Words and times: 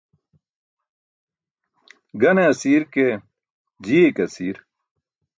Gane 2.21 2.43
asi̇r 2.51 2.83
ke, 2.93 3.07
ji̇iye 3.83 4.09
ke 4.15 4.23
asi̇r. 4.29 4.57